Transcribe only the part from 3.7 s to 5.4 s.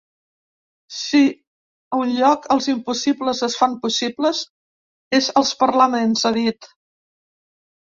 possibles, és